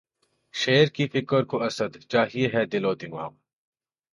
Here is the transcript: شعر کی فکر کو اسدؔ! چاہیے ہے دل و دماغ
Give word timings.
شعر 0.53 0.87
کی 0.95 1.05
فکر 1.13 1.41
کو 1.49 1.55
اسدؔ! 1.67 1.91
چاہیے 2.11 2.45
ہے 2.53 2.63
دل 2.71 2.85
و 2.85 2.93
دماغ 3.01 3.31